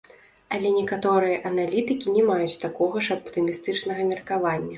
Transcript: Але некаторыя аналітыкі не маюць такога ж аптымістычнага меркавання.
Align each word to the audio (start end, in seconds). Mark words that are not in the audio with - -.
Але 0.55 0.69
некаторыя 0.77 1.35
аналітыкі 1.49 2.15
не 2.15 2.23
маюць 2.31 2.61
такога 2.65 3.05
ж 3.09 3.19
аптымістычнага 3.19 4.09
меркавання. 4.11 4.69